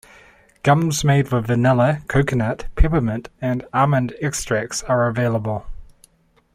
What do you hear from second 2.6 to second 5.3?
peppermint, and almond extracts are